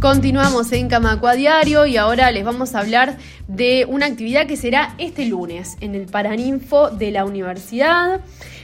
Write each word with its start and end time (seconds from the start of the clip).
Continuamos 0.00 0.70
en 0.70 0.88
Camacua 0.88 1.34
Diario 1.34 1.84
y 1.84 1.96
ahora 1.96 2.30
les 2.30 2.44
vamos 2.44 2.76
a 2.76 2.78
hablar 2.78 3.16
de 3.48 3.84
una 3.88 4.06
actividad 4.06 4.46
que 4.46 4.56
será 4.56 4.94
este 4.98 5.26
lunes 5.26 5.76
en 5.80 5.96
el 5.96 6.06
Paraninfo 6.06 6.90
de 6.90 7.10
la 7.10 7.24
Universidad, 7.24 8.20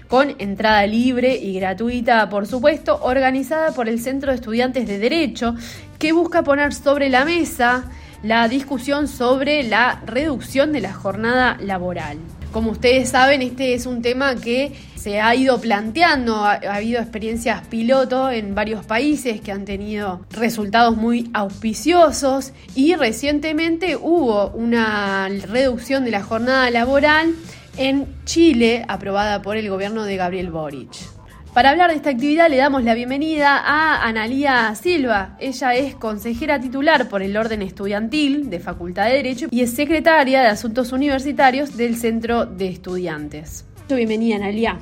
con 0.06 0.36
entrada 0.38 0.86
libre 0.86 1.34
y 1.34 1.54
gratuita, 1.54 2.28
por 2.28 2.46
supuesto, 2.46 3.00
organizada 3.02 3.72
por 3.72 3.88
el 3.88 3.98
Centro 3.98 4.30
de 4.30 4.36
Estudiantes 4.36 4.86
de 4.86 4.98
Derecho, 4.98 5.56
que 5.98 6.12
busca 6.12 6.44
poner 6.44 6.72
sobre 6.72 7.08
la 7.08 7.24
mesa 7.24 7.90
la 8.22 8.46
discusión 8.46 9.08
sobre 9.08 9.64
la 9.64 10.02
reducción 10.06 10.70
de 10.70 10.82
la 10.82 10.92
jornada 10.92 11.58
laboral. 11.60 12.18
Como 12.54 12.70
ustedes 12.70 13.08
saben, 13.08 13.42
este 13.42 13.74
es 13.74 13.84
un 13.84 14.00
tema 14.00 14.36
que 14.36 14.70
se 14.94 15.20
ha 15.20 15.34
ido 15.34 15.60
planteando, 15.60 16.36
ha, 16.36 16.52
habido 16.52 17.00
experiencias 17.00 17.66
piloto 17.66 18.30
en 18.30 18.54
varios 18.54 18.86
países 18.86 19.40
que 19.40 19.50
han 19.50 19.64
tenido 19.64 20.24
resultados 20.30 20.96
muy 20.96 21.28
auspiciosos 21.34 22.52
y 22.76 22.94
recientemente 22.94 23.96
hubo 23.96 24.50
una 24.50 25.28
reducción 25.28 26.04
de 26.04 26.12
la 26.12 26.22
jornada 26.22 26.70
laboral 26.70 27.34
en 27.76 28.06
Chile 28.24 28.84
aprobada 28.86 29.42
por 29.42 29.56
el 29.56 29.68
gobierno 29.68 30.04
de 30.04 30.14
Gabriel 30.14 30.52
Boric. 30.52 31.13
Para 31.54 31.70
hablar 31.70 31.90
de 31.90 31.96
esta 31.96 32.10
actividad 32.10 32.50
le 32.50 32.56
damos 32.56 32.82
la 32.82 32.94
bienvenida 32.94 33.56
a 33.56 34.04
Analía 34.08 34.74
Silva. 34.74 35.36
Ella 35.38 35.74
es 35.74 35.94
consejera 35.94 36.58
titular 36.58 37.08
por 37.08 37.22
el 37.22 37.36
orden 37.36 37.62
estudiantil 37.62 38.50
de 38.50 38.58
Facultad 38.58 39.04
de 39.04 39.12
Derecho 39.12 39.46
y 39.52 39.60
es 39.60 39.72
secretaria 39.72 40.42
de 40.42 40.48
Asuntos 40.48 40.90
Universitarios 40.90 41.76
del 41.76 41.96
Centro 41.96 42.44
de 42.44 42.66
Estudiantes. 42.66 43.64
Bienvenida, 43.88 44.34
Analía. 44.34 44.80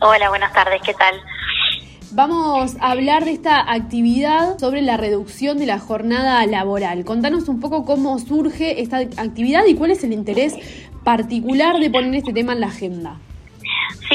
Hola, 0.00 0.30
buenas 0.30 0.54
tardes, 0.54 0.80
¿qué 0.82 0.94
tal? 0.94 1.14
Vamos 2.12 2.74
a 2.80 2.92
hablar 2.92 3.26
de 3.26 3.32
esta 3.32 3.70
actividad 3.70 4.58
sobre 4.58 4.80
la 4.80 4.96
reducción 4.96 5.58
de 5.58 5.66
la 5.66 5.78
jornada 5.78 6.46
laboral. 6.46 7.04
Contanos 7.04 7.48
un 7.48 7.60
poco 7.60 7.84
cómo 7.84 8.18
surge 8.18 8.80
esta 8.80 8.96
actividad 8.96 9.66
y 9.66 9.74
cuál 9.74 9.90
es 9.90 10.02
el 10.04 10.14
interés 10.14 10.54
particular 11.04 11.78
de 11.78 11.90
poner 11.90 12.14
este 12.14 12.32
tema 12.32 12.54
en 12.54 12.60
la 12.60 12.68
agenda. 12.68 13.18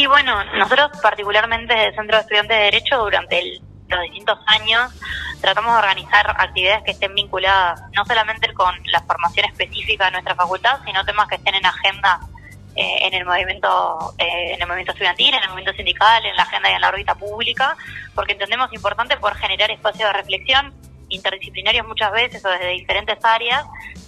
Sí, 0.07 0.09
bueno, 0.09 0.41
nosotros 0.57 0.89
particularmente 1.01 1.73
desde 1.73 1.87
el 1.89 1.95
Centro 1.95 2.15
de 2.15 2.21
Estudiantes 2.21 2.57
de 2.57 2.63
Derecho 2.63 2.97
durante 2.97 3.59
los 3.89 4.01
distintos 4.03 4.39
años 4.45 4.93
tratamos 5.41 5.73
de 5.73 5.79
organizar 5.79 6.33
actividades 6.39 6.81
que 6.85 6.91
estén 6.91 7.13
vinculadas 7.13 7.81
no 7.93 8.05
solamente 8.05 8.53
con 8.53 8.73
la 8.85 9.01
formación 9.01 9.47
específica 9.47 10.05
de 10.05 10.11
nuestra 10.11 10.33
facultad, 10.35 10.79
sino 10.85 11.03
temas 11.03 11.27
que 11.27 11.35
estén 11.35 11.55
en 11.55 11.65
agenda 11.65 12.21
eh, 12.77 12.99
en 13.01 13.15
el 13.15 13.25
movimiento 13.25 14.13
eh, 14.17 14.53
en 14.53 14.61
el 14.61 14.67
movimiento 14.69 14.93
estudiantil, 14.93 15.33
en 15.33 15.43
el 15.43 15.49
movimiento 15.49 15.75
sindical, 15.75 16.25
en 16.25 16.37
la 16.37 16.43
agenda 16.43 16.71
y 16.71 16.73
en 16.75 16.81
la 16.81 16.87
órbita 16.87 17.15
pública, 17.15 17.75
porque 18.15 18.31
entendemos 18.31 18.71
importante 18.71 19.17
poder 19.17 19.35
generar 19.35 19.71
espacios 19.71 20.07
de 20.07 20.13
reflexión 20.13 20.73
interdisciplinarios 21.09 21.85
muchas 21.85 22.13
veces 22.13 22.45
o 22.45 22.49
desde 22.49 22.69
diferentes 22.69 23.17
áreas 23.25 23.65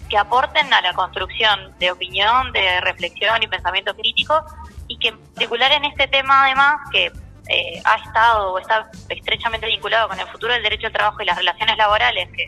que 0.10 0.18
aporten 0.18 0.74
a 0.74 0.80
la 0.80 0.94
construcción 0.94 1.78
de 1.78 1.92
opinión, 1.92 2.54
de 2.54 2.80
reflexión 2.80 3.44
y 3.44 3.48
pensamiento 3.48 3.94
crítico 3.98 4.46
y 4.90 4.98
que 4.98 5.10
en 5.10 5.18
particular 5.18 5.72
en 5.72 5.86
este 5.86 6.08
tema 6.08 6.44
además 6.44 6.82
que 6.92 7.12
eh, 7.48 7.82
ha 7.86 7.96
estado 7.96 8.54
o 8.54 8.60
está 8.60 8.90
estrechamente 9.08 9.66
vinculado 9.68 10.10
con 10.10 10.20
el 10.20 10.28
futuro 10.28 10.54
del 10.54 10.64
derecho 10.64 10.88
al 10.88 10.94
trabajo 10.94 11.22
y 11.22 11.26
las 11.26 11.38
relaciones 11.38 11.78
laborales, 11.78 12.28
que 12.36 12.48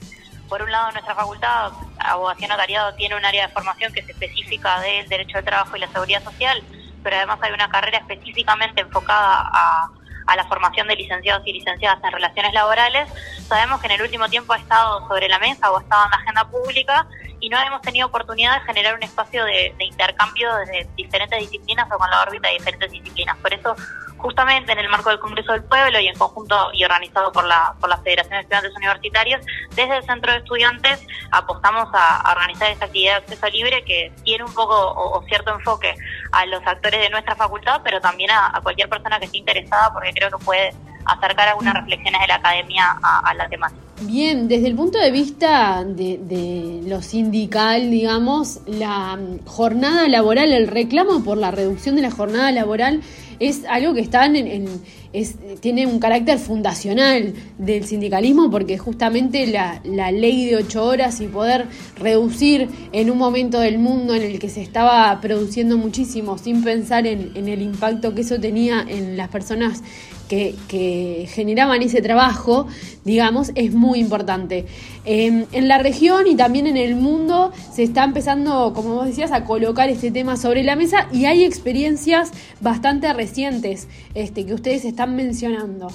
por 0.50 0.62
un 0.62 0.72
lado 0.72 0.92
nuestra 0.92 1.16
facultad, 1.16 1.72
Abogacía 2.00 2.50
Notariado, 2.50 2.94
tiene 2.96 3.16
un 3.16 3.24
área 3.24 3.48
de 3.48 3.54
formación 3.54 3.94
que 3.94 4.02
es 4.02 4.10
específica 4.10 4.82
del 4.82 5.08
derecho 5.08 5.38
al 5.38 5.46
trabajo 5.46 5.78
y 5.78 5.80
la 5.80 5.88
seguridad 5.88 6.24
social, 6.24 6.62
pero 7.04 7.16
además 7.16 7.40
hay 7.42 7.54
una 7.54 7.70
carrera 7.70 8.00
específicamente 8.00 8.82
enfocada 8.82 9.50
a, 9.54 9.90
a 10.32 10.36
la 10.38 10.46
formación 10.46 10.88
de 10.88 10.96
licenciados 10.96 11.46
y 11.46 11.52
licenciadas 11.52 12.02
en 12.04 12.12
relaciones 12.12 12.54
laborales, 12.54 13.10
sabemos 13.48 13.82
que 13.82 13.88
en 13.88 13.94
el 13.94 14.02
último 14.02 14.30
tiempo 14.30 14.54
ha 14.54 14.58
estado 14.58 15.06
sobre 15.08 15.28
la 15.28 15.40
mesa 15.40 15.70
o 15.72 15.78
ha 15.78 15.82
estado 15.82 16.06
en 16.06 16.12
la 16.12 16.18
agenda 16.18 16.50
pública 16.50 17.08
y 17.42 17.50
no 17.50 17.60
hemos 17.60 17.82
tenido 17.82 18.08
oportunidad 18.08 18.60
de 18.60 18.66
generar 18.66 18.96
un 18.96 19.04
espacio 19.04 19.44
de, 19.44 19.74
intercambio 19.80 20.56
desde 20.58 20.88
diferentes 20.96 21.40
disciplinas 21.40 21.88
o 21.92 21.98
con 21.98 22.10
la 22.10 22.22
órbita 22.22 22.48
de 22.48 22.54
diferentes 22.54 22.92
disciplinas. 22.92 23.36
Por 23.40 23.54
eso, 23.54 23.76
justamente 24.18 24.72
en 24.72 24.80
el 24.80 24.88
marco 24.90 25.10
del 25.10 25.20
Congreso 25.20 25.52
del 25.52 25.64
Pueblo 25.64 26.00
y 26.00 26.08
en 26.08 26.18
conjunto 26.18 26.70
y 26.74 26.84
organizado 26.86 27.32
por 27.32 27.44
la, 27.44 27.74
por 27.80 27.90
la 27.90 27.98
Federación 27.98 28.36
de 28.36 28.40
Estudiantes 28.42 28.76
Universitarios, 28.78 29.42
desde 29.72 29.98
el 29.98 30.04
Centro 30.04 30.32
de 30.32 30.38
Estudiantes 30.38 31.06
apostamos 31.32 31.90
a, 31.94 32.32
organizar 32.32 32.72
esta 32.72 32.86
actividad 32.86 33.14
de 33.14 33.34
acceso 33.34 33.50
libre 33.50 33.84
que 33.84 34.14
tiene 34.24 34.44
un 34.44 34.54
poco 34.54 34.76
o, 34.76 35.24
cierto 35.28 35.54
enfoque 35.54 35.96
a 36.32 36.46
los 36.46 36.66
actores 36.66 37.02
de 37.02 37.10
nuestra 37.10 37.36
facultad, 37.36 37.82
pero 37.84 38.00
también 38.00 38.32
a, 38.32 38.60
cualquier 38.62 38.90
persona 38.90 39.20
que 39.20 39.26
esté 39.26 39.38
interesada, 39.38 39.92
porque 39.94 40.12
creo 40.14 40.30
que 40.30 40.44
puede 40.44 40.74
acercar 41.06 41.50
algunas 41.50 41.74
reflexiones 41.74 42.22
de 42.22 42.28
la 42.28 42.36
academia 42.36 42.98
a 43.02 43.34
la 43.34 43.50
temática. 43.50 43.92
Bien, 44.04 44.48
desde 44.48 44.68
el 44.68 44.76
punto 44.76 44.98
de 44.98 45.12
vista 45.12 45.84
de, 45.84 46.82
lo 46.88 47.04
sindical, 47.04 47.92
digamos, 47.92 48.62
la 48.66 49.20
jornada 49.46 50.08
laboral, 50.08 50.52
el 50.54 50.68
reclamo 50.68 51.24
por 51.24 51.38
la 51.38 51.52
reducción 51.52 51.96
de 51.96 52.02
la 52.02 52.10
jornada 52.10 52.52
laboral 52.52 53.02
es 53.40 53.64
algo 53.66 53.94
que 53.94 54.02
está 54.02 54.26
en, 54.26 54.82
tiene 55.60 55.88
un 55.88 56.00
carácter 56.00 56.40
fundacional 56.40 57.34
del 57.58 57.84
sindicalismo 57.86 58.50
porque 58.50 58.78
justamente 58.78 59.46
la, 59.48 59.82
ley 60.12 60.46
de 60.46 60.56
ocho 60.56 60.86
horas 60.86 61.20
y 61.20 61.28
poder 61.28 61.68
reducir 61.98 62.70
en 62.94 63.12
un 63.12 63.18
momento 63.18 63.60
del 63.60 63.78
mundo 63.78 64.16
en 64.16 64.24
el 64.24 64.40
que 64.40 64.50
se 64.50 64.62
estaba 64.62 65.20
produciendo 65.20 65.78
muchísimo 65.78 66.38
sin 66.38 66.64
pensar 66.64 67.06
en, 67.08 67.32
el 67.36 67.62
impacto 67.62 68.16
que 68.16 68.22
eso 68.22 68.40
tenía 68.40 68.86
en 68.88 69.18
las 69.18 69.30
personas 69.30 69.84
que, 70.30 71.28
generaban 71.28 71.82
ese 71.82 72.02
trabajo, 72.02 72.66
digamos, 73.04 73.52
es 73.56 73.74
muy 73.74 74.00
importante. 74.00 74.66
Em, 75.04 75.46
en 75.52 75.68
la 75.68 75.78
región 75.78 76.26
y 76.26 76.36
también 76.36 76.68
en 76.68 76.78
el 76.78 76.96
mundo 76.96 77.52
se 77.74 77.84
está 77.84 78.06
empezando, 78.06 78.72
como 78.74 78.96
vos 78.96 79.08
decías, 79.08 79.34
a 79.34 79.44
colocar 79.44 79.90
este 79.90 80.10
tema 80.10 80.38
sobre 80.38 80.64
la 80.64 80.78
mesa 80.78 81.08
y 81.12 81.26
hay 81.26 81.44
experiencias 81.44 82.32
bastante 82.62 83.12
recientes 83.12 83.90
este, 84.14 84.46
que 84.46 84.54
ustedes 84.54 84.86
están 84.86 85.01
mencionando. 85.08 85.88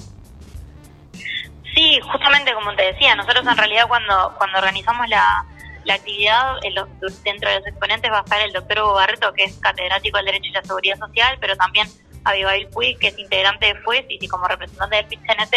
Sí, 1.75 1.99
justamente 2.01 2.53
como 2.53 2.75
te 2.75 2.91
decía, 2.93 3.15
nosotros 3.15 3.45
en 3.45 3.57
realidad 3.57 3.87
cuando, 3.87 4.33
cuando 4.37 4.57
organizamos 4.57 5.07
la, 5.09 5.45
la 5.85 5.93
actividad, 5.93 6.57
el, 6.63 6.75
dentro 7.23 7.49
de 7.49 7.59
los 7.59 7.67
exponentes 7.67 8.11
va 8.11 8.19
a 8.19 8.21
estar 8.21 8.41
el 8.41 8.51
doctor 8.51 8.79
Hugo 8.79 8.93
Barreto, 8.93 9.31
que 9.33 9.43
es 9.43 9.57
catedrático 9.57 10.17
del 10.17 10.25
Derecho 10.25 10.49
y 10.49 10.53
la 10.53 10.63
Seguridad 10.63 10.97
Social, 10.97 11.37
pero 11.39 11.55
también 11.55 11.87
Abigail 12.25 12.67
Puig, 12.67 12.97
que 12.99 13.07
es 13.07 13.19
integrante 13.19 13.67
de 13.67 13.75
FUES 13.81 14.05
y 14.09 14.27
como 14.27 14.47
representante 14.47 14.97
del 14.97 15.05
PIT-CNT, 15.05 15.55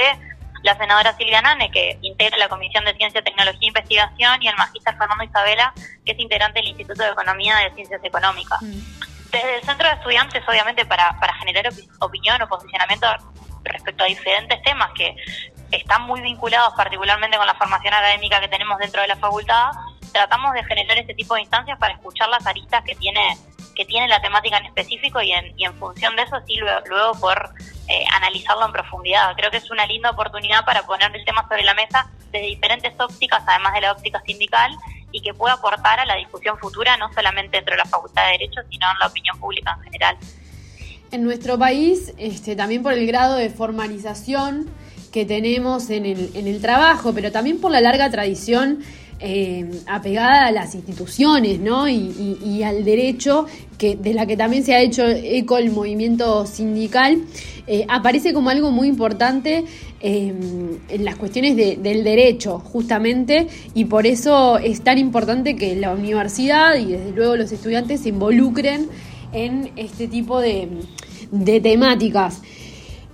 la 0.63 0.77
senadora 0.77 1.17
Silvia 1.17 1.41
Nane, 1.43 1.71
que 1.71 1.99
integra 2.03 2.37
la 2.37 2.49
Comisión 2.49 2.85
de 2.85 2.95
Ciencia, 2.95 3.23
Tecnología 3.23 3.61
e 3.63 3.67
Investigación, 3.67 4.43
y 4.43 4.49
el 4.49 4.57
magíster 4.57 4.97
Fernando 4.97 5.25
Isabela, 5.25 5.73
que 6.05 6.13
es 6.13 6.19
integrante 6.19 6.61
del 6.61 6.69
Instituto 6.69 7.03
de 7.03 7.11
Economía 7.11 7.57
de 7.57 7.75
Ciencias 7.75 8.01
Económicas. 8.05 8.61
Mm. 8.63 8.81
Desde 9.31 9.57
el 9.57 9.63
Centro 9.63 9.89
de 9.89 9.95
Estudiantes, 9.95 10.43
obviamente, 10.47 10.85
para, 10.85 11.19
para 11.19 11.35
generar 11.35 11.73
opinión 12.01 12.43
o 12.43 12.49
posicionamiento 12.49 13.07
respecto 13.65 14.05
a 14.05 14.07
diferentes 14.07 14.63
temas 14.63 14.91
que 14.97 15.17
están 15.71 16.03
muy 16.03 16.21
vinculados 16.21 16.75
particularmente 16.77 17.37
con 17.37 17.47
la 17.47 17.55
formación 17.55 17.95
académica 17.95 18.41
que 18.41 18.49
tenemos 18.49 18.79
dentro 18.79 19.03
de 19.03 19.09
la 19.09 19.17
facultad, 19.17 19.71
tratamos 20.13 20.53
de 20.55 20.65
generar 20.65 20.99
este 20.99 21.15
tipo 21.15 21.35
de 21.35 21.43
instancias 21.43 21.79
para 21.79 21.95
escuchar 21.95 22.29
las 22.29 22.47
aristas 22.47 22.83
que 22.85 22.95
tiene 22.95 23.21
que 23.75 23.85
tiene 23.87 24.09
la 24.09 24.21
temática 24.21 24.59
en 24.59 24.67
específico 24.67 25.23
y 25.23 25.33
en, 25.33 25.59
y 25.59 25.65
en 25.65 25.75
función 25.79 26.15
de 26.17 26.23
eso 26.23 26.37
sí 26.47 26.57
luego, 26.57 27.19
por 27.19 27.51
eh, 27.89 28.05
analizarlo 28.13 28.67
en 28.67 28.73
profundidad. 28.73 29.35
Creo 29.37 29.51
que 29.51 29.57
es 29.57 29.71
una 29.71 29.87
linda 29.87 30.11
oportunidad 30.11 30.67
para 30.67 30.83
poner 30.83 31.15
el 31.17 31.25
tema 31.25 31.47
sobre 31.49 31.63
la 31.63 31.73
mesa 31.73 32.07
desde 32.31 32.47
diferentes 32.47 32.93
ópticas, 32.99 33.43
además 33.47 33.73
de 33.73 33.81
la 33.81 33.93
óptica 33.93 34.21
sindical, 34.27 34.77
y 35.13 35.23
que 35.23 35.33
pueda 35.33 35.55
aportar 35.55 35.99
a 35.99 36.05
la 36.05 36.17
discusión 36.17 36.59
futura, 36.59 36.97
no 36.99 37.11
solamente 37.15 37.57
dentro 37.57 37.73
de 37.73 37.79
la 37.79 37.87
Facultad 37.87 38.27
de 38.27 38.33
Derecho, 38.33 38.61
sino 38.71 38.91
en 38.91 38.99
la 38.99 39.07
opinión 39.07 39.39
pública 39.41 39.75
en 39.79 39.85
general. 39.85 40.17
En 41.13 41.25
nuestro 41.25 41.59
país, 41.59 42.13
este, 42.19 42.55
también 42.55 42.83
por 42.83 42.93
el 42.93 43.07
grado 43.07 43.37
de 43.37 43.51
formalización 43.51 44.67
que 45.11 45.25
tenemos 45.25 45.91
en 45.91 46.07
el, 46.07 46.31
en 46.35 46.47
el 46.47 46.61
trabajo, 46.61 47.13
pero 47.13 47.33
también 47.33 47.59
por 47.59 47.73
la 47.73 47.81
larga 47.81 48.11
tradición 48.11 48.79
eh, 49.23 49.69
apegada 49.87 50.47
a 50.47 50.51
las 50.51 50.75
instituciones 50.75 51.61
¿no? 51.61 51.87
y, 51.89 52.63
al 52.63 52.85
derecho, 52.85 53.45
que, 53.77 53.95
de 53.97 54.15
la 54.15 54.25
que 54.25 54.35
también 54.37 54.65
se 54.65 54.75
ha 54.75 54.81
hecho 54.81 55.07
eco 55.07 55.59
el 55.59 55.71
movimiento 55.73 56.47
sindical, 56.47 57.25
eh, 57.67 57.85
aparece 57.89 58.33
como 58.33 58.49
algo 58.49 58.71
muy 58.71 58.89
importante 58.89 59.65
eh, 60.01 60.33
en 60.89 61.05
las 61.05 61.17
cuestiones 61.17 61.55
del 61.57 62.03
derecho, 62.03 62.61
justamente, 62.61 63.49
y 63.75 63.85
por 63.85 64.07
eso 64.07 64.57
es 64.57 64.81
tan 64.81 64.97
importante 64.97 65.55
que 65.55 65.77
la 65.77 65.93
universidad 65.93 66.77
y 66.77 66.93
desde 66.93 67.11
luego 67.11 67.37
los 67.37 67.53
estudiantes 67.53 68.01
se 68.01 68.09
involucren 68.09 68.89
en 69.33 69.73
este 69.77 70.09
tipo 70.09 70.41
de, 70.41 70.69
de 71.31 71.61
temáticas. 71.61 72.43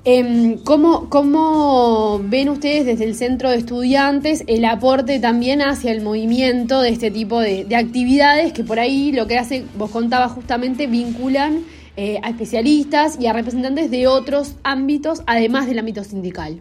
Eh, 0.09 0.59
¿cómo, 0.65 1.11
¿Cómo 1.11 2.21
ven 2.23 2.49
ustedes 2.49 2.87
desde 2.87 3.03
el 3.03 3.17
centro 3.17 3.51
de 3.51 3.57
estudiantes 3.57 4.45
el 4.47 4.65
aporte 4.65 5.19
también 5.19 5.61
hacia 5.61 5.91
el 5.91 6.01
movimiento 6.01 6.81
de 6.81 6.91
este 6.91 7.11
tipo 7.11 7.41
de, 7.41 7.67
actividades 7.77 8.53
que 8.53 8.63
por 8.63 8.79
ahí 8.79 9.11
lo 9.11 9.27
que 9.27 9.37
hace, 9.37 9.65
vos 9.75 9.91
contabas 9.91 10.31
justamente, 10.31 10.87
vinculan 10.87 11.65
eh, 11.97 12.21
a 12.23 12.29
especialistas 12.29 13.19
y 13.19 13.27
a 13.27 13.33
representantes 13.33 13.91
de 13.91 14.07
otros 14.07 14.55
ámbitos, 14.63 15.25
además 15.27 15.67
del 15.67 15.81
ámbito 15.81 16.05
sindical? 16.05 16.61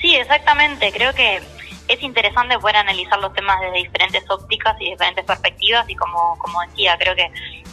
Sí, 0.00 0.16
exactamente. 0.16 0.90
Creo 0.90 1.14
que 1.14 1.38
es 1.86 2.02
interesante 2.02 2.58
poder 2.58 2.74
analizar 2.74 3.20
los 3.20 3.32
temas 3.34 3.60
desde 3.60 3.84
diferentes 3.84 4.28
ópticas 4.28 4.74
y 4.80 4.90
diferentes 4.90 5.24
perspectivas 5.24 5.88
y 5.88 5.94
como, 5.94 6.36
como 6.38 6.60
decía, 6.62 6.96
creo 6.98 7.14
que 7.14 7.30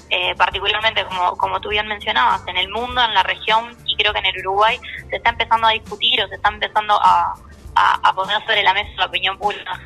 eh, 0.10 0.34
particularmente 0.36 1.06
como, 1.06 1.38
como 1.38 1.62
tú 1.62 1.70
bien 1.70 1.88
mencionabas, 1.88 2.42
en 2.48 2.58
el 2.58 2.70
mundo, 2.70 3.04
en 3.04 3.14
la 3.14 3.24
región 3.24 3.76
y 3.86 3.96
creo 3.96 4.14
que 4.14 4.20
en 4.20 4.26
el 4.26 4.40
Uruguay 4.40 4.80
se 5.10 5.18
está 5.18 5.30
empezando 5.32 5.68
a 5.68 5.72
discutir 5.72 6.22
o 6.24 6.28
se 6.28 6.36
está 6.36 6.50
empezando 6.50 7.00
a, 7.02 7.36
a, 7.76 8.14
poner 8.14 8.42
sobre 8.42 8.64
la 8.64 8.74
mesa 8.74 8.90
la 8.98 9.06
opinión 9.06 9.38
pública 9.38 9.80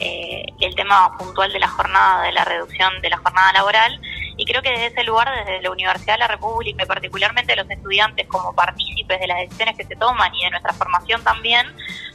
eh, 0.00 0.44
el 0.60 0.74
tema 0.74 1.16
puntual 1.18 1.52
de 1.52 1.58
la 1.58 1.68
jornada, 1.68 2.22
de 2.22 2.32
la 2.32 2.44
reducción 2.44 3.00
de 3.00 3.10
la 3.10 3.16
jornada 3.16 3.52
laboral. 3.52 4.00
Y 4.36 4.44
creo 4.44 4.62
que 4.62 4.70
desde 4.70 4.86
ese 4.86 5.02
lugar, 5.02 5.28
desde 5.34 5.60
la 5.60 5.70
Universidad 5.72 6.14
de 6.14 6.20
la 6.20 6.28
República 6.28 6.84
y 6.84 6.86
particularmente 6.86 7.56
los 7.56 7.68
estudiantes 7.68 8.28
como 8.28 8.54
partícipes 8.54 9.18
de 9.18 9.26
las 9.26 9.38
decisiones 9.38 9.76
que 9.76 9.84
se 9.84 9.96
toman 9.96 10.32
y 10.34 10.44
de 10.44 10.50
nuestra 10.50 10.72
formación 10.74 11.24
también, 11.24 11.66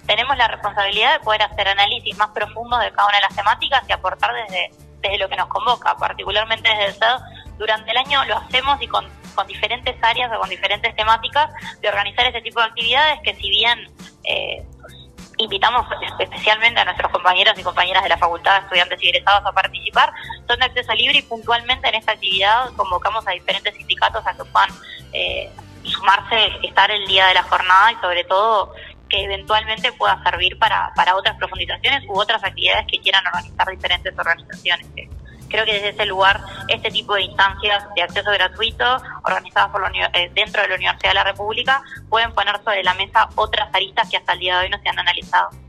tenemos 0.06 0.38
la 0.38 0.48
responsabilidad 0.48 1.20
de 1.20 1.20
poder 1.20 1.42
hacer 1.42 1.68
análisis 1.68 2.18
más 2.18 2.30
profundos 2.30 2.80
de 2.80 2.92
cada 2.92 3.10
una 3.10 3.18
de 3.18 3.24
las 3.24 3.36
temáticas 3.36 3.84
y 3.90 3.92
aportar 3.92 4.32
desde, 4.34 4.72
desde 5.10 5.20
lo 5.20 5.30
que 5.30 5.36
nos 5.36 5.48
convoca, 5.48 5.96
particularmente 5.98 6.70
desde 6.70 6.86
el 6.86 6.94
SED. 6.94 7.58
Durante 7.58 7.92
el 7.92 7.98
año 7.98 8.24
lo 8.26 8.38
hacemos 8.38 8.82
y 8.82 8.88
con, 8.88 9.08
con 9.36 9.46
diferentes 9.48 9.96
áreas 10.02 10.32
o 10.36 10.40
con 10.40 10.50
diferentes 10.50 10.96
temáticas 10.96 11.52
de 11.82 11.88
organizar 11.90 12.26
ese 12.26 12.42
tipo 12.42 12.60
de 12.60 12.66
actividades 12.66 13.20
que 13.24 13.36
si 13.36 13.50
bien 13.50 13.88
eh, 14.24 14.66
invitamos 15.38 15.86
especialmente 16.20 16.80
a 16.80 16.86
nuestros 16.86 17.12
compañeros 17.12 17.58
y 17.58 17.64
compañeras 17.64 18.04
de 18.04 18.10
la 18.10 18.18
Facultad, 18.18 18.64
estudiantes 18.64 19.02
y 19.02 19.10
egresados 19.10 19.46
a 19.46 19.52
participar, 19.52 20.12
son 20.48 20.60
de 20.60 20.66
acceso 20.66 20.94
libre 20.94 21.20
y 21.20 21.22
puntualmente 21.24 21.88
en 21.90 21.96
esta 21.96 22.14
actividad 22.14 22.72
convocamos 22.76 23.28
a 23.28 23.32
diferentes 23.32 23.76
sindicatos 23.76 24.26
a 24.26 24.34
que 24.34 24.46
puedan 24.46 24.70
eh, 25.12 25.52
sumarse, 25.84 26.52
estar 26.64 26.90
el 26.92 27.06
día 27.08 27.28
de 27.28 27.34
la 27.36 27.44
jornada 27.44 27.92
y 27.92 27.96
sobre 27.96 28.24
todo 28.24 28.74
que 29.14 29.24
eventualmente 29.24 29.94
pueda 29.94 30.20
servir 30.24 30.58
para, 30.58 30.92
para 30.96 31.16
otras 31.16 31.38
profundizaciones 31.38 32.04
u 32.08 32.20
otras 32.20 32.44
actividades 32.44 32.88
que 32.88 33.00
quieran 33.00 33.24
organizar 33.28 33.68
diferentes 33.70 34.18
organizaciones 34.18 34.88
creo 35.54 35.66
que 35.66 35.74
desde 35.74 35.90
ese 35.90 36.06
lugar 36.08 36.42
este 36.68 36.90
tipo 36.90 37.14
de 37.14 37.22
instancias 37.22 37.84
de 37.96 38.02
acceso 38.02 38.32
gratuito 38.32 38.84
organizadas 39.24 39.70
por 39.70 39.84
eh, 39.96 40.32
dentro 40.34 40.64
de 40.64 40.68
la 40.68 40.76
Universidad 40.76 41.12
de 41.12 41.14
la 41.14 41.24
República 41.26 41.84
pueden 42.10 42.32
poner 42.32 42.58
sobre 42.64 42.84
la 42.84 42.96
mesa 42.96 43.30
otras 43.36 43.70
aristas 43.72 44.10
que 44.10 44.18
hasta 44.18 44.34
el 44.34 44.40
día 44.40 44.58
de 44.58 44.66
hoy 44.66 44.70
no 44.72 44.80
se 44.82 44.90
han 44.90 44.98
analizado. 44.98 45.63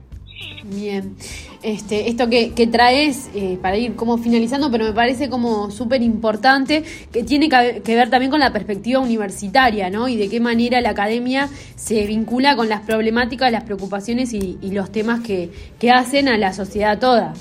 Bien, 0.65 1.17
este, 1.63 2.09
esto 2.09 2.29
que, 2.29 2.69
traes, 2.73 3.31
eh, 3.35 3.59
para 3.61 3.77
ir 3.77 3.97
como 3.97 4.17
finalizando, 4.17 4.71
pero 4.71 4.85
me 4.85 4.93
parece 4.93 5.29
como 5.29 5.71
súper 5.71 6.03
importante, 6.03 6.83
que 7.13 7.23
tiene 7.23 7.49
que 7.49 7.97
ver 7.97 8.09
también 8.09 8.31
con 8.31 8.41
la 8.41 8.51
perspectiva 8.53 8.99
universitaria, 9.01 9.91
¿no? 9.91 10.09
Y 10.09 10.17
de 10.17 10.31
qué 10.31 10.41
manera 10.41 10.81
la 10.81 10.91
academia 10.91 11.49
se 11.77 12.07
vincula 12.07 12.57
con 12.57 12.69
las 12.69 12.81
problemáticas, 12.81 13.53
las 13.53 13.65
preocupaciones 13.65 14.33
y, 14.33 14.59
los 14.75 14.91
temas 14.91 15.21
que, 15.21 15.51
que 15.79 15.91
hacen 15.91 16.29
a 16.29 16.37
la 16.39 16.53
sociedad 16.53 16.99
toda. 16.99 17.35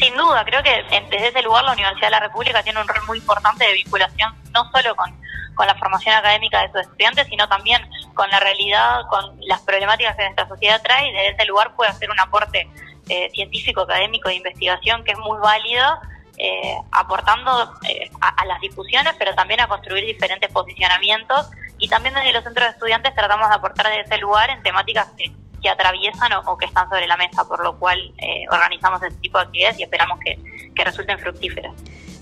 Sin 0.00 0.16
duda, 0.16 0.42
creo 0.46 0.62
que 0.62 0.70
desde 1.10 1.28
ese 1.28 1.42
lugar 1.42 1.62
la 1.64 1.72
Universidad 1.72 2.06
de 2.06 2.12
la 2.12 2.20
República 2.20 2.62
tiene 2.62 2.80
un 2.80 2.88
rol 2.88 3.02
muy 3.06 3.18
importante 3.18 3.66
de 3.66 3.74
vinculación, 3.74 4.34
no 4.54 4.70
solo 4.70 4.96
con, 4.96 5.14
la 5.66 5.74
formación 5.74 6.14
académica 6.14 6.62
de 6.62 6.72
sus 6.72 6.80
estudiantes, 6.80 7.26
sino 7.28 7.46
también 7.46 7.82
con 8.20 8.28
la 8.28 8.38
realidad, 8.38 9.06
con 9.08 9.40
las 9.46 9.62
problemáticas 9.62 10.14
que 10.14 10.24
nuestra 10.24 10.46
sociedad 10.46 10.82
trae 10.82 11.10
desde 11.10 11.30
ese 11.30 11.46
lugar 11.46 11.74
puede 11.74 11.90
hacer 11.90 12.10
un 12.10 12.20
aporte 12.20 12.68
eh, 13.08 13.30
científico, 13.32 13.80
académico 13.80 14.28
de 14.28 14.34
investigación 14.34 15.04
que 15.04 15.12
es 15.12 15.18
muy 15.18 15.38
válido, 15.38 15.86
eh, 16.36 16.76
aportando 16.92 17.72
eh, 17.88 18.10
a, 18.20 18.44
las 18.44 18.60
discusiones, 18.60 19.14
pero 19.18 19.34
también 19.34 19.60
a 19.60 19.68
construir 19.68 20.04
diferentes 20.04 20.52
posicionamientos 20.52 21.48
y 21.78 21.88
también 21.88 22.12
desde 22.12 22.34
los 22.34 22.44
centros 22.44 22.66
de 22.66 22.72
estudiantes 22.72 23.14
tratamos 23.14 23.48
de 23.48 23.54
aportar 23.54 23.86
desde 23.86 24.02
ese 24.02 24.18
lugar 24.18 24.50
en 24.50 24.62
temáticas 24.62 25.08
que 25.16 25.32
que 25.60 25.68
atraviesan 25.68 26.32
o, 26.32 26.56
que 26.56 26.66
están 26.66 26.88
sobre 26.88 27.06
la 27.06 27.16
mesa, 27.16 27.44
por 27.46 27.62
lo 27.62 27.78
cual 27.78 27.98
eh, 28.18 28.44
organizamos 28.50 29.02
este 29.02 29.18
tipo 29.20 29.38
de 29.38 29.44
actividades 29.44 29.78
y 29.78 29.82
esperamos 29.82 30.18
que, 30.20 30.38
resulten 30.82 31.18
fructíferas. 31.18 31.74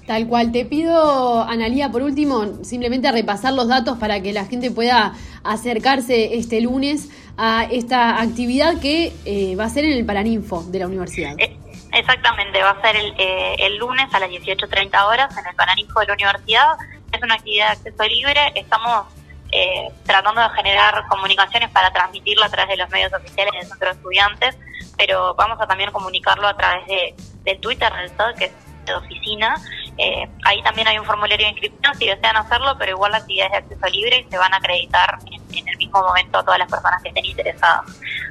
Tal 0.09 0.27
cual. 0.27 0.53
Te 0.53 0.65
pido, 0.65 1.43
Analía, 1.43 1.91
por 1.91 2.01
último, 2.01 2.65
simplemente 2.65 3.13
repasar 3.13 3.53
los 3.53 3.69
datos 3.69 3.99
para 3.99 4.23
que 4.23 4.33
la 4.33 4.47
gente 4.47 4.71
pueda 4.71 5.13
acercarse 5.45 6.35
este 6.39 6.63
lunes 6.63 7.11
a 7.37 7.65
esta 7.71 8.19
actividad 8.19 8.81
que 8.81 9.13
eh, 9.27 9.55
va 9.55 9.65
a 9.65 9.69
ser 9.69 9.85
en 9.85 9.93
el 9.93 10.07
Paraninfo 10.07 10.63
de 10.63 10.79
la 10.79 10.87
universidad. 10.87 11.35
Eh, 11.39 11.55
exactamente, 11.93 12.63
va 12.63 12.71
a 12.71 12.81
ser 12.81 12.97
el, 12.97 13.13
el 13.59 13.77
lunes 13.77 14.07
a 14.15 14.19
las 14.19 14.31
18.30 14.31 15.07
horas 15.07 15.37
en 15.37 15.47
el 15.47 15.55
Paraninfo 15.55 16.01
de 16.01 16.07
la 16.07 16.15
universidad. 16.15 16.79
Es 17.13 17.23
una 17.23 17.35
actividad 17.35 17.67
de 17.67 17.73
acceso 17.73 18.05
libre. 18.05 18.41
Estamos 18.55 19.05
eh, 19.53 19.91
tratando 20.07 20.41
de 20.41 20.49
generar 20.57 21.07
comunicaciones 21.09 21.69
para 21.69 21.93
transmitirlo 21.93 22.47
a 22.47 22.49
través 22.49 22.71
de 22.71 22.83
los 22.83 22.89
medios 22.89 23.13
oficiales 23.13 23.53
del 23.53 23.67
centro 23.69 23.89
de 23.89 23.95
estudiantes, 23.95 24.57
pero 24.97 25.35
vamos 25.35 25.61
a 25.61 25.67
también 25.67 25.93
comunicarlo 25.93 26.49
a 26.49 26.57
través 26.57 26.87
de, 26.87 27.15
del 27.45 27.61
Twitter 27.61 27.93
del 27.93 28.09
SAD, 28.17 28.35
que 28.37 28.45
es 28.47 28.53
de 28.89 28.95
oficina. 28.95 29.55
Eh, 29.99 30.29
ahí 30.45 30.63
también 30.63 30.87
hay 30.87 30.99
un 30.99 31.05
formulario 31.05 31.45
de 31.45 31.53
inscripción 31.53 31.95
si 31.97 32.07
desean 32.07 32.37
hacerlo, 32.37 32.77
pero 32.79 32.93
igual 32.93 33.13
la 33.13 33.19
actividad 33.19 33.47
es 33.47 33.53
de 33.53 33.59
acceso 33.59 33.87
libre 33.93 34.25
y 34.27 34.31
se 34.31 34.39
van 34.39 34.55
a 34.55 34.59
acreditar 34.59 35.19
en, 35.27 35.69
el 35.69 35.77
mismo 35.77 36.01
momento 36.01 36.39
a 36.39 36.45
todas 36.45 36.59
las 36.59 36.71
personas 36.71 37.03
que 37.03 37.09
estén 37.09 37.25
interesadas. 37.25 37.85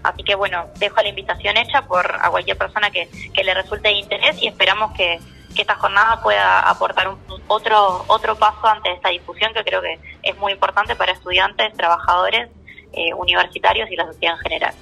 Así 0.04 0.24
que 0.24 0.36
bueno, 0.36 0.68
dejo 0.80 1.02
la 1.02 1.10
invitación 1.10 1.58
hecha 1.58 1.82
por 1.82 2.06
a 2.22 2.30
cualquier 2.30 2.58
persona 2.58 2.90
que, 2.90 3.10
que 3.34 3.44
le 3.44 3.54
resulte 3.54 3.90
de 3.90 3.96
interés 3.96 4.42
y 4.42 4.48
esperamos 4.48 4.94
que, 4.94 5.20
que 5.54 5.62
esta 5.62 5.76
jornada 5.76 6.22
pueda 6.22 6.70
aportar 6.70 7.10
un, 7.10 7.18
otro, 7.48 8.06
otro 8.08 8.36
paso 8.36 8.68
ante 8.68 8.92
esta 8.94 9.10
discusión 9.10 9.54
que 9.54 9.64
creo 9.64 9.82
que 9.82 10.00
es 10.24 10.38
muy 10.38 10.54
importante 10.54 10.96
para 10.96 11.12
estudiantes, 11.12 11.74
trabajadores, 11.74 12.50
eh, 12.94 13.14
universitarios 13.14 13.90
y 13.92 13.96
la 13.96 14.06
sociedad 14.06 14.36
en 14.36 14.42
general. 14.42 14.74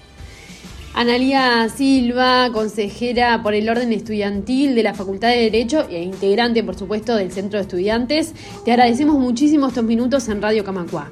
Analía 0.98 1.68
Silva, 1.68 2.50
consejera 2.54 3.44
por 3.44 3.54
el 3.54 3.68
orden 3.68 3.92
estudiantil 3.92 4.76
de 4.76 4.82
la 4.82 4.94
Facultad 4.94 5.28
de 5.28 5.50
Derecho 5.52 5.86
e 5.90 6.02
integrante, 6.02 6.64
por 6.64 6.76
supuesto, 6.76 7.18
del 7.18 7.34
Centro 7.34 7.60
de 7.60 7.64
Estudiantes. 7.64 8.34
Te 8.64 8.72
agradecemos 8.72 9.18
muchísimo 9.18 9.68
estos 9.68 9.84
minutos 9.84 10.30
en 10.30 10.42
Radio 10.42 10.64
Camacua. 10.64 11.10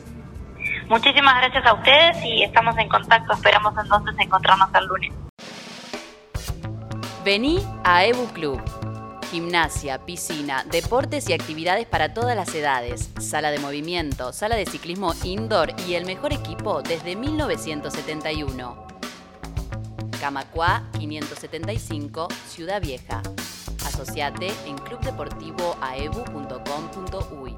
Muchísimas 0.87 1.35
gracias 1.35 1.65
a 1.65 1.73
ustedes 1.73 2.17
y 2.23 2.43
estamos 2.43 2.77
en 2.77 2.87
contacto. 2.87 3.33
Esperamos 3.33 3.73
entonces 3.77 4.15
encontrarnos 4.19 4.69
el 4.73 4.85
lunes. 4.85 5.11
Vení 7.25 7.59
a 7.83 8.05
Ebu 8.05 8.25
Club 8.27 8.61
gimnasia, 9.31 10.05
piscina, 10.05 10.63
deportes 10.63 11.27
y 11.27 11.33
actividades 11.33 11.87
para 11.87 12.13
todas 12.13 12.35
las 12.35 12.53
edades, 12.53 13.09
sala 13.19 13.49
de 13.49 13.57
movimiento, 13.57 14.31
sala 14.31 14.55
de 14.55 14.67
ciclismo 14.67 15.13
indoor 15.23 15.73
y 15.87 15.95
el 15.95 16.05
mejor 16.05 16.33
equipo 16.33 16.83
desde 16.83 17.15
1971. 17.15 18.92
Camacua 20.23 20.87
575, 20.97 22.29
Ciudad 22.47 22.81
Vieja. 22.81 23.21
Asociate 23.85 24.53
en 24.65 24.77
clubdeportivoaebu.com.uy. 24.77 27.52